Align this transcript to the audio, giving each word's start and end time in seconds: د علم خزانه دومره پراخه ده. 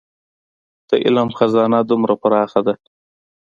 د 0.89 0.91
علم 1.05 1.29
خزانه 1.37 1.79
دومره 1.89 2.15
پراخه 2.21 2.61
ده. 2.67 2.73